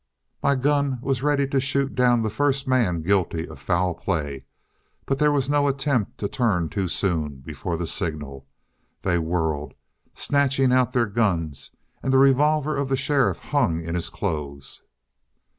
[0.41, 4.45] My gun was ready to shoot down the first man guilty of foul play
[5.05, 8.47] but there was no attempt to turn too soon, before the signal.
[9.03, 9.75] They whirled,
[10.15, 11.69] snatching out their guns
[12.01, 14.81] and the revolver of the sheriff hung in his clothes!"